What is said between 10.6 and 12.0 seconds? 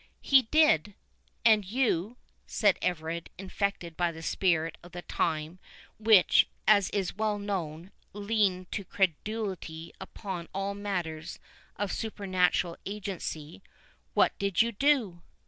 matters of